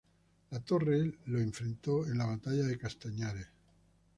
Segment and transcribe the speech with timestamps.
[0.49, 3.47] Latorre lo enfrentó en la batalla de Castañares.